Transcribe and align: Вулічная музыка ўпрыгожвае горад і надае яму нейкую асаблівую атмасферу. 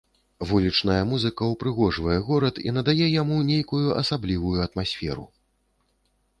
Вулічная 0.51 1.01
музыка 1.09 1.49
ўпрыгожвае 1.53 2.17
горад 2.31 2.55
і 2.67 2.73
надае 2.79 3.07
яму 3.21 3.37
нейкую 3.53 3.85
асаблівую 4.03 4.57
атмасферу. 4.67 5.25